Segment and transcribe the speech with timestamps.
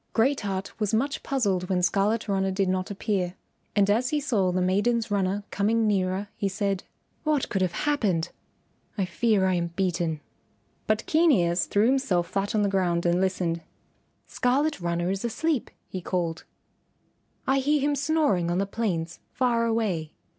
[0.13, 3.35] Great Heart was much puzzled when Scarlet Runner did not appear,
[3.75, 6.83] and as he saw the maiden's runner coming nearer, he said,
[7.23, 8.29] "What can have happened?
[8.97, 10.19] I fear I am beaten."
[10.87, 13.61] But Keen Ears threw himself flat on the ground and listened.
[14.25, 16.45] "Scarlet Runner is asleep," he called;
[17.45, 20.13] "I hear him snoring on the plains far away."